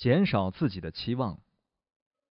[0.00, 1.40] 减少自己的期望。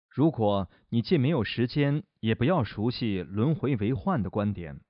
[0.10, 4.81] 如果你既没有时间，也不要熟悉轮回为患的观点，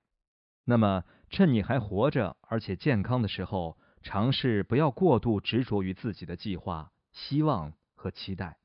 [0.64, 8.60] 那么趁你还活着而且健康的时候，尝试不要过度执着于自己的计划、希望和期待，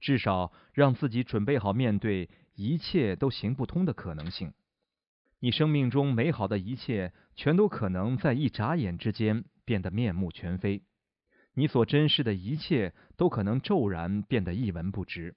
[0.00, 4.52] 至少让自己准备好面对一切都行不通的可能性。
[5.38, 10.82] 你生命中美好的一切，全都可能在一眨眼之间变得面目全非。
[11.54, 15.36] 你所珍视的一切都可能骤然变得一文不值。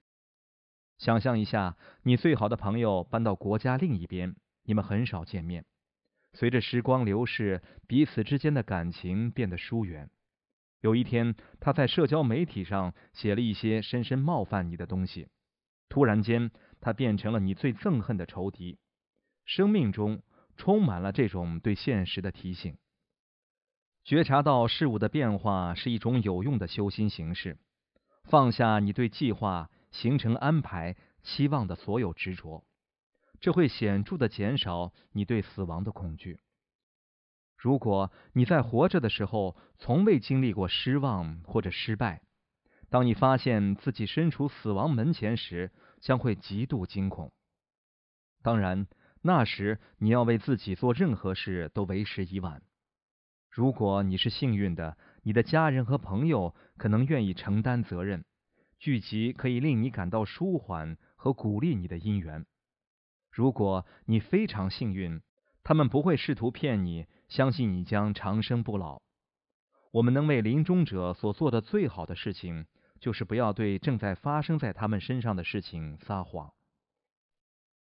[0.98, 4.34] 想象一下，你最好的朋友搬到国家另一边，
[4.64, 5.64] 你们很少见面。
[6.32, 10.10] 随着时光流逝，彼此之间的感情变得疏远。
[10.80, 15.28] 有一天，他在社交媒体上写了一些深深冒犯你的东西，
[15.88, 18.78] 突然间，他变成了你最憎恨的仇敌。
[19.44, 20.22] 生命中
[20.56, 22.76] 充满了这种对现实的提醒。
[24.08, 27.58] 觉察到事物的变化是一种有用的修心形式。
[28.24, 32.64] 放下你对计划、行程安排、期望的所有执着，
[33.38, 36.40] 这会显著的减少你对死亡的恐惧。
[37.58, 42.22] 如果你在活着的时候从未经历过失望或者失败，
[42.88, 47.30] 当你发现自己身处死亡门前时，将会极度惊恐。
[48.42, 48.86] 当然，
[49.20, 52.62] 那时你要为自己做任何事都为时已晚。
[53.50, 58.24] 如果你是幸运的，你的家人和朋友可能愿意承担责任，
[58.78, 62.46] 聚集可以令你感到舒缓和鼓励你的因缘。
[63.30, 65.20] 如果你非常幸运，
[65.64, 69.02] 他们不会试图骗你，相信你将长生不老。
[69.90, 72.66] 我们能为临终者所做的最好的事情，
[73.00, 76.52] 就是不要对正在发生在他们身上的事情撒谎。